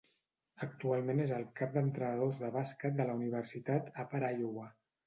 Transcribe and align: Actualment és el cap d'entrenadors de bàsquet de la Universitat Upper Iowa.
Actualment 0.67 1.21
és 1.25 1.33
el 1.35 1.45
cap 1.61 1.75
d'entrenadors 1.77 2.41
de 2.47 2.51
bàsquet 2.59 2.99
de 2.99 3.09
la 3.13 3.21
Universitat 3.23 3.97
Upper 4.07 4.27
Iowa. 4.35 4.69